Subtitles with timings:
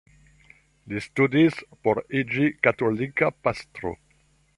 [0.93, 3.93] Li studis por iĝi katolika pastro.